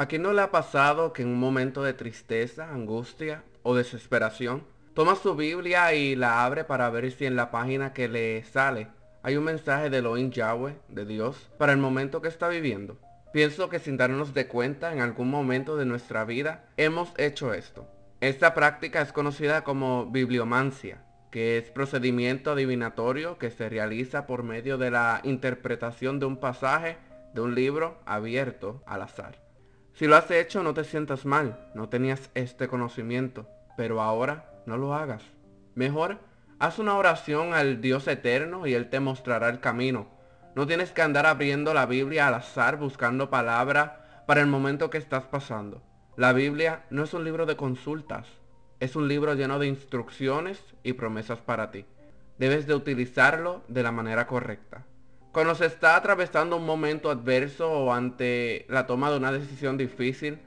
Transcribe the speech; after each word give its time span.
¿A 0.00 0.08
quién 0.08 0.22
no 0.22 0.32
le 0.32 0.40
ha 0.40 0.50
pasado 0.50 1.12
que 1.12 1.20
en 1.20 1.28
un 1.28 1.38
momento 1.38 1.82
de 1.82 1.92
tristeza, 1.92 2.70
angustia 2.70 3.44
o 3.62 3.74
desesperación, 3.74 4.64
toma 4.94 5.14
su 5.14 5.36
Biblia 5.36 5.92
y 5.92 6.16
la 6.16 6.42
abre 6.42 6.64
para 6.64 6.88
ver 6.88 7.12
si 7.12 7.26
en 7.26 7.36
la 7.36 7.50
página 7.50 7.92
que 7.92 8.08
le 8.08 8.42
sale 8.44 8.88
hay 9.22 9.36
un 9.36 9.44
mensaje 9.44 9.90
de 9.90 9.98
Elohim 9.98 10.30
Yahweh, 10.30 10.78
de 10.88 11.04
Dios, 11.04 11.50
para 11.58 11.72
el 11.72 11.78
momento 11.78 12.22
que 12.22 12.28
está 12.28 12.48
viviendo? 12.48 12.96
Pienso 13.34 13.68
que 13.68 13.78
sin 13.78 13.98
darnos 13.98 14.32
de 14.32 14.48
cuenta 14.48 14.90
en 14.90 15.02
algún 15.02 15.28
momento 15.28 15.76
de 15.76 15.84
nuestra 15.84 16.24
vida 16.24 16.64
hemos 16.78 17.12
hecho 17.18 17.52
esto. 17.52 17.86
Esta 18.22 18.54
práctica 18.54 19.02
es 19.02 19.12
conocida 19.12 19.64
como 19.64 20.06
bibliomancia, 20.06 21.04
que 21.30 21.58
es 21.58 21.70
procedimiento 21.70 22.52
adivinatorio 22.52 23.36
que 23.36 23.50
se 23.50 23.68
realiza 23.68 24.26
por 24.26 24.44
medio 24.44 24.78
de 24.78 24.92
la 24.92 25.20
interpretación 25.24 26.20
de 26.20 26.24
un 26.24 26.38
pasaje 26.38 26.96
de 27.34 27.42
un 27.42 27.54
libro 27.54 28.00
abierto 28.06 28.82
al 28.86 29.02
azar. 29.02 29.49
Si 30.00 30.06
lo 30.06 30.16
has 30.16 30.30
hecho 30.30 30.62
no 30.62 30.72
te 30.72 30.84
sientas 30.84 31.26
mal, 31.26 31.58
no 31.74 31.90
tenías 31.90 32.30
este 32.32 32.68
conocimiento, 32.68 33.46
pero 33.76 34.00
ahora 34.00 34.50
no 34.64 34.78
lo 34.78 34.94
hagas. 34.94 35.22
Mejor, 35.74 36.16
haz 36.58 36.78
una 36.78 36.96
oración 36.96 37.52
al 37.52 37.82
Dios 37.82 38.08
eterno 38.08 38.66
y 38.66 38.72
Él 38.72 38.88
te 38.88 38.98
mostrará 38.98 39.50
el 39.50 39.60
camino. 39.60 40.08
No 40.54 40.66
tienes 40.66 40.92
que 40.92 41.02
andar 41.02 41.26
abriendo 41.26 41.74
la 41.74 41.84
Biblia 41.84 42.28
al 42.28 42.32
azar 42.32 42.78
buscando 42.78 43.28
palabra 43.28 44.24
para 44.26 44.40
el 44.40 44.46
momento 44.46 44.88
que 44.88 44.96
estás 44.96 45.24
pasando. 45.24 45.82
La 46.16 46.32
Biblia 46.32 46.86
no 46.88 47.04
es 47.04 47.12
un 47.12 47.22
libro 47.22 47.44
de 47.44 47.56
consultas, 47.56 48.26
es 48.78 48.96
un 48.96 49.06
libro 49.06 49.34
lleno 49.34 49.58
de 49.58 49.66
instrucciones 49.66 50.64
y 50.82 50.94
promesas 50.94 51.40
para 51.40 51.70
ti. 51.70 51.84
Debes 52.38 52.66
de 52.66 52.74
utilizarlo 52.74 53.64
de 53.68 53.82
la 53.82 53.92
manera 53.92 54.26
correcta. 54.26 54.86
Cuando 55.32 55.54
se 55.54 55.66
está 55.66 55.94
atravesando 55.94 56.56
un 56.56 56.66
momento 56.66 57.08
adverso 57.08 57.70
o 57.70 57.92
ante 57.92 58.66
la 58.68 58.88
toma 58.88 59.12
de 59.12 59.16
una 59.16 59.30
decisión 59.30 59.76
difícil, 59.76 60.40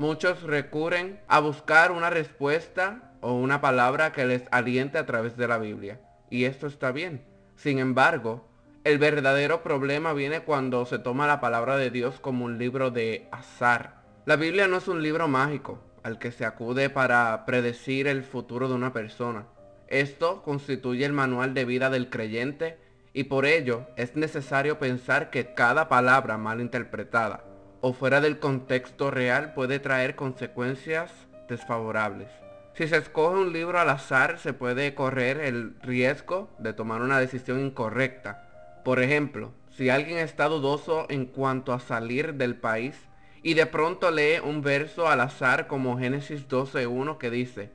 muchos 0.00 0.42
recurren 0.42 1.20
a 1.28 1.38
buscar 1.38 1.92
una 1.92 2.10
respuesta 2.10 3.12
o 3.20 3.34
una 3.34 3.60
palabra 3.60 4.10
que 4.10 4.24
les 4.24 4.42
aliente 4.50 4.98
a 4.98 5.06
través 5.06 5.36
de 5.36 5.46
la 5.46 5.58
Biblia. 5.58 6.00
Y 6.30 6.46
esto 6.46 6.66
está 6.66 6.90
bien. 6.90 7.24
Sin 7.54 7.78
embargo, 7.78 8.48
el 8.82 8.98
verdadero 8.98 9.62
problema 9.62 10.12
viene 10.12 10.40
cuando 10.40 10.84
se 10.84 10.98
toma 10.98 11.28
la 11.28 11.40
palabra 11.40 11.76
de 11.76 11.90
Dios 11.90 12.18
como 12.18 12.44
un 12.44 12.58
libro 12.58 12.90
de 12.90 13.28
azar. 13.30 14.02
La 14.26 14.34
Biblia 14.34 14.66
no 14.66 14.78
es 14.78 14.88
un 14.88 15.00
libro 15.00 15.28
mágico 15.28 15.78
al 16.02 16.18
que 16.18 16.32
se 16.32 16.44
acude 16.44 16.90
para 16.90 17.46
predecir 17.46 18.08
el 18.08 18.24
futuro 18.24 18.68
de 18.68 18.74
una 18.74 18.92
persona. 18.92 19.46
Esto 19.86 20.42
constituye 20.42 21.04
el 21.04 21.12
manual 21.12 21.54
de 21.54 21.64
vida 21.64 21.88
del 21.88 22.10
creyente 22.10 22.82
y 23.14 23.24
por 23.24 23.46
ello 23.46 23.86
es 23.96 24.16
necesario 24.16 24.78
pensar 24.78 25.30
que 25.30 25.54
cada 25.54 25.88
palabra 25.88 26.36
mal 26.36 26.60
interpretada 26.60 27.44
o 27.80 27.92
fuera 27.92 28.20
del 28.20 28.40
contexto 28.40 29.10
real 29.10 29.54
puede 29.54 29.78
traer 29.78 30.16
consecuencias 30.16 31.12
desfavorables. 31.48 32.28
Si 32.74 32.88
se 32.88 32.96
escoge 32.96 33.38
un 33.38 33.52
libro 33.52 33.78
al 33.78 33.88
azar 33.88 34.38
se 34.38 34.52
puede 34.52 34.94
correr 34.94 35.38
el 35.38 35.76
riesgo 35.80 36.50
de 36.58 36.72
tomar 36.72 37.02
una 37.02 37.20
decisión 37.20 37.60
incorrecta. 37.60 38.80
Por 38.84 39.00
ejemplo, 39.00 39.52
si 39.70 39.90
alguien 39.90 40.18
está 40.18 40.46
dudoso 40.46 41.06
en 41.08 41.26
cuanto 41.26 41.72
a 41.72 41.78
salir 41.78 42.34
del 42.34 42.56
país 42.56 42.96
y 43.44 43.54
de 43.54 43.66
pronto 43.66 44.10
lee 44.10 44.40
un 44.42 44.60
verso 44.60 45.08
al 45.08 45.20
azar 45.20 45.68
como 45.68 45.98
Génesis 45.98 46.48
12.1 46.48 47.18
que 47.18 47.30
dice, 47.30 47.70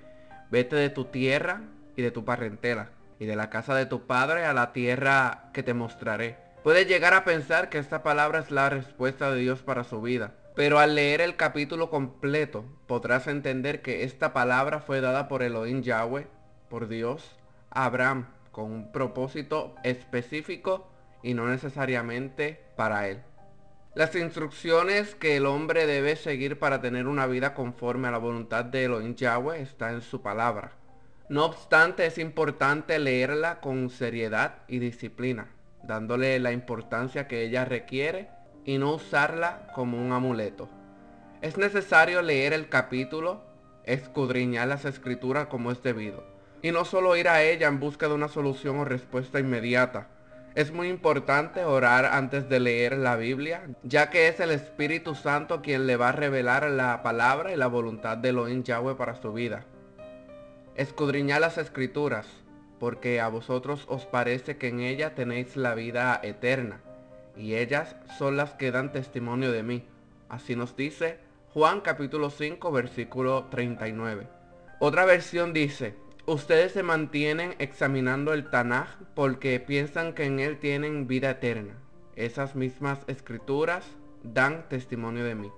vete 0.51 0.75
de 0.75 0.89
tu 0.89 1.05
tierra 1.05 1.61
y 1.95 2.01
de 2.01 2.11
tu 2.11 2.25
parentela 2.25 2.89
y 3.19 3.25
de 3.25 3.35
la 3.35 3.49
casa 3.49 3.75
de 3.75 3.85
tu 3.85 4.07
padre 4.07 4.45
a 4.45 4.53
la 4.53 4.73
tierra 4.73 5.49
que 5.53 5.61
te 5.61 5.73
mostraré. 5.73 6.37
Puede 6.63 6.85
llegar 6.85 7.13
a 7.13 7.23
pensar 7.23 7.69
que 7.69 7.77
esta 7.77 8.03
palabra 8.03 8.39
es 8.39 8.51
la 8.51 8.69
respuesta 8.69 9.31
de 9.31 9.39
Dios 9.41 9.61
para 9.61 9.83
su 9.83 10.01
vida, 10.01 10.33
pero 10.55 10.79
al 10.79 10.95
leer 10.95 11.21
el 11.21 11.35
capítulo 11.35 11.89
completo 11.89 12.65
podrás 12.87 13.27
entender 13.27 13.81
que 13.81 14.03
esta 14.03 14.33
palabra 14.33 14.79
fue 14.79 15.01
dada 15.01 15.27
por 15.27 15.43
Elohim 15.43 15.81
Yahweh, 15.81 16.27
por 16.69 16.87
Dios, 16.87 17.37
a 17.69 17.85
Abraham, 17.85 18.27
con 18.51 18.71
un 18.71 18.91
propósito 18.91 19.75
específico 19.83 20.89
y 21.23 21.33
no 21.33 21.47
necesariamente 21.47 22.61
para 22.75 23.07
él. 23.07 23.21
Las 23.95 24.15
instrucciones 24.15 25.15
que 25.15 25.37
el 25.37 25.45
hombre 25.45 25.85
debe 25.87 26.15
seguir 26.15 26.59
para 26.59 26.79
tener 26.81 27.07
una 27.07 27.25
vida 27.25 27.53
conforme 27.53 28.07
a 28.07 28.11
la 28.11 28.17
voluntad 28.17 28.63
de 28.65 28.85
Elohim 28.85 29.15
Yahweh 29.15 29.61
está 29.61 29.91
en 29.91 30.01
su 30.01 30.21
palabra. 30.21 30.71
No 31.29 31.45
obstante, 31.45 32.07
es 32.07 32.17
importante 32.17 32.97
leerla 32.97 33.61
con 33.61 33.91
seriedad 33.91 34.55
y 34.67 34.79
disciplina, 34.79 35.47
dándole 35.83 36.39
la 36.39 36.51
importancia 36.51 37.27
que 37.27 37.43
ella 37.43 37.65
requiere 37.65 38.29
y 38.65 38.79
no 38.79 38.95
usarla 38.95 39.71
como 39.75 40.03
un 40.03 40.11
amuleto. 40.11 40.67
Es 41.43 41.55
necesario 41.59 42.23
leer 42.23 42.53
el 42.53 42.67
capítulo, 42.67 43.43
escudriñar 43.83 44.69
las 44.69 44.85
escrituras 44.85 45.45
como 45.45 45.71
es 45.71 45.83
debido, 45.83 46.23
y 46.63 46.71
no 46.71 46.83
solo 46.83 47.15
ir 47.15 47.29
a 47.29 47.43
ella 47.43 47.67
en 47.67 47.79
busca 47.79 48.07
de 48.07 48.15
una 48.15 48.27
solución 48.27 48.79
o 48.79 48.85
respuesta 48.85 49.39
inmediata. 49.39 50.07
Es 50.55 50.71
muy 50.73 50.87
importante 50.87 51.63
orar 51.63 52.05
antes 52.05 52.49
de 52.49 52.59
leer 52.59 52.97
la 52.97 53.15
Biblia, 53.15 53.67
ya 53.83 54.09
que 54.09 54.29
es 54.29 54.39
el 54.39 54.49
Espíritu 54.49 55.13
Santo 55.13 55.61
quien 55.61 55.85
le 55.85 55.95
va 55.95 56.09
a 56.09 56.13
revelar 56.13 56.67
la 56.71 57.03
palabra 57.03 57.53
y 57.53 57.55
la 57.55 57.67
voluntad 57.67 58.17
de 58.17 58.29
Elohim 58.29 58.63
Yahweh 58.63 58.95
para 58.95 59.13
su 59.13 59.31
vida. 59.31 59.63
Escudriñad 60.79 61.41
las 61.41 61.57
escrituras, 61.57 62.25
porque 62.79 63.19
a 63.19 63.27
vosotros 63.27 63.83
os 63.89 64.05
parece 64.05 64.55
que 64.55 64.69
en 64.69 64.79
ella 64.79 65.13
tenéis 65.13 65.57
la 65.57 65.75
vida 65.75 66.17
eterna, 66.23 66.79
y 67.35 67.55
ellas 67.55 67.97
son 68.17 68.37
las 68.37 68.53
que 68.53 68.71
dan 68.71 68.93
testimonio 68.93 69.51
de 69.51 69.61
mí. 69.61 69.83
Así 70.29 70.55
nos 70.55 70.77
dice 70.77 71.17
Juan 71.53 71.81
capítulo 71.81 72.29
5 72.29 72.71
versículo 72.71 73.47
39. 73.51 74.29
Otra 74.79 75.03
versión 75.03 75.51
dice, 75.51 75.95
ustedes 76.25 76.71
se 76.71 76.81
mantienen 76.81 77.55
examinando 77.59 78.31
el 78.31 78.49
Tanaj 78.49 78.87
porque 79.15 79.59
piensan 79.59 80.13
que 80.13 80.23
en 80.23 80.39
él 80.39 80.59
tienen 80.59 81.07
vida 81.07 81.31
eterna. 81.31 81.73
Esas 82.15 82.55
mismas 82.55 82.99
escrituras 83.07 83.85
dan 84.23 84.69
testimonio 84.69 85.25
de 85.25 85.35
mí. 85.35 85.51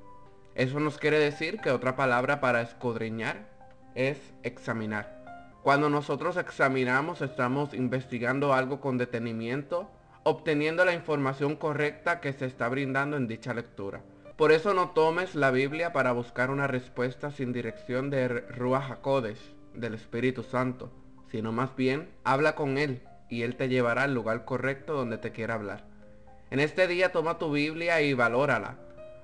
Eso 0.55 0.79
nos 0.79 0.97
quiere 0.97 1.19
decir 1.19 1.59
que 1.59 1.69
otra 1.69 1.95
palabra 1.95 2.41
para 2.41 2.63
escudriñar 2.63 3.51
es 3.96 4.34
examinar. 4.44 5.22
Cuando 5.63 5.90
nosotros 5.90 6.38
examinamos 6.38 7.22
estamos 7.22 7.74
investigando 7.74 8.53
algo 8.53 8.79
con 8.79 8.97
detenimiento, 8.97 9.91
obteniendo 10.24 10.85
la 10.85 10.94
información 10.94 11.56
correcta 11.56 12.19
que 12.19 12.34
se 12.34 12.46
está 12.46 12.68
brindando 12.68 13.16
en 13.18 13.28
dicha 13.28 13.53
lectura. 13.53 14.01
Por 14.38 14.51
eso 14.51 14.74
no 14.74 14.90
tomes 14.90 15.35
la 15.35 15.51
Biblia 15.51 15.94
para 15.94 16.13
buscar 16.13 16.50
una 16.50 16.66
respuesta 16.66 17.30
sin 17.31 17.53
dirección 17.53 18.09
de 18.09 18.28
Ruach 18.28 18.90
HaKodesh, 18.90 19.53
del 19.75 19.94
Espíritu 19.94 20.41
Santo, 20.41 20.91
sino 21.30 21.51
más 21.51 21.75
bien 21.75 22.09
habla 22.24 22.56
con 22.56 22.78
Él 22.78 23.03
y 23.30 23.44
Él 23.44 23.56
te 23.56 23.69
llevará 23.69 24.03
al 24.03 24.13
lugar 24.13 24.46
correcto 24.46 24.94
donde 24.94 25.18
te 25.18 25.31
quiera 25.31 25.53
hablar. 25.53 25.85
En 26.50 26.59
este 26.59 26.88
día 26.88 27.12
toma 27.12 27.38
tu 27.38 27.51
Biblia 27.51 28.01
y 28.01 28.13
valórala, 28.13 28.78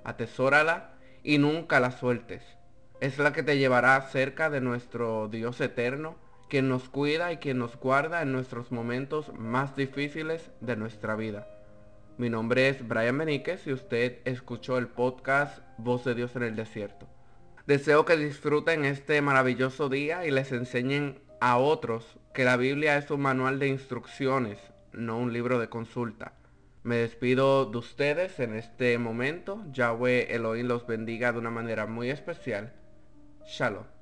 atesórala 0.04 0.92
y 1.24 1.40
nunca 1.40 1.80
la 1.80 1.92
sueltes 1.92 2.57
es 3.00 3.20
la 3.20 3.32
que 3.32 3.44
te 3.44 3.58
llevará 3.58 4.02
cerca 4.02 4.50
de 4.50 4.62
nuestro 4.62 5.28
Dios 5.28 5.62
eterno, 5.62 6.16
quien 6.50 6.68
nos 6.70 6.90
cuida 6.90 7.32
y 7.32 7.38
quien 7.38 7.60
nos 7.60 7.76
guarda 7.78 8.22
en 8.22 8.32
nuestros 8.32 8.72
momentos 8.72 9.32
más 9.38 9.76
difíciles 9.76 10.50
de 10.62 10.76
nuestra 10.76 11.16
vida. 11.16 11.48
Mi 12.18 12.30
nombre 12.30 12.70
es 12.70 12.88
Brian 12.88 13.18
Beníquez 13.18 13.68
y 13.68 13.74
usted 13.74 14.20
escuchó 14.26 14.80
el 14.80 14.88
podcast 14.88 15.60
Voz 15.78 16.04
de 16.06 16.16
Dios 16.16 16.36
en 16.36 16.44
el 16.44 16.56
Desierto. 16.56 17.08
Deseo 17.68 18.06
que 18.06 18.18
disfruten 18.18 18.86
este 18.86 19.22
maravilloso 19.22 19.90
día 19.90 20.26
y 20.26 20.32
les 20.32 20.52
enseñen 20.52 21.20
a 21.40 21.58
otros 21.58 22.18
que 22.34 22.46
la 22.46 22.58
Biblia 22.58 22.98
es 22.98 23.12
un 23.12 23.22
manual 23.22 23.60
de 23.60 23.68
instrucciones, 23.68 24.58
no 24.94 25.20
un 25.20 25.34
libro 25.34 25.60
de 25.60 25.70
consulta. 25.70 26.34
Me 26.84 26.96
despido 26.96 27.66
de 27.66 27.78
ustedes 27.78 28.40
en 28.40 28.56
este 28.56 28.98
momento. 28.98 29.64
Yahweh 29.74 30.34
Elohim 30.34 30.68
los 30.68 30.88
bendiga 30.88 31.34
de 31.34 31.40
una 31.40 31.52
manera 31.52 31.86
muy 31.86 32.10
especial. 32.10 32.74
Shalom. 33.48 33.97